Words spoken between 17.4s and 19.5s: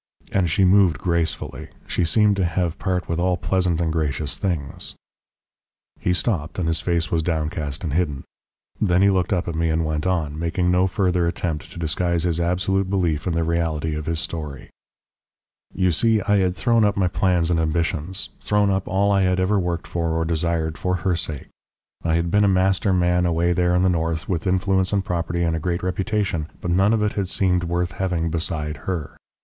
and ambitions, thrown up all I had